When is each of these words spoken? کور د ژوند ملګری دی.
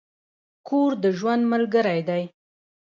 کور 0.67 0.91
د 1.03 1.05
ژوند 1.17 1.43
ملګری 1.53 1.99
دی. 2.09 2.23